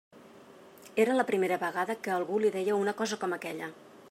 [1.03, 3.75] Era la primera vegada que algú li deia una cosa com aquella.